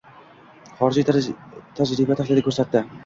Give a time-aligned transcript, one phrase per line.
[0.79, 1.05] Xorijiy
[1.81, 2.83] tajriba tahlili koʻrsatdi